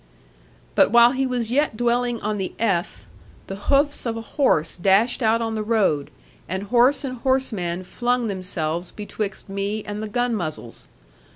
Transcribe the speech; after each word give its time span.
But 0.73 0.89
while 0.89 1.11
he 1.11 1.27
was 1.27 1.51
yet 1.51 1.77
dwelling 1.77 2.19
on 2.21 2.39
the 2.39 2.53
'F,' 2.57 3.05
the 3.45 3.55
hoofs 3.69 4.03
of 4.07 4.17
a 4.17 4.21
horse 4.33 4.75
dashed 4.75 5.21
out 5.21 5.43
on 5.43 5.53
the 5.53 5.61
road, 5.61 6.09
and 6.49 6.63
horse 6.63 7.03
and 7.03 7.19
horseman 7.19 7.83
flung 7.83 8.25
themselves 8.25 8.89
betwixt 8.89 9.47
me 9.47 9.83
and 9.85 10.01
the 10.01 10.07
gun 10.07 10.33
muzzles. 10.33 10.87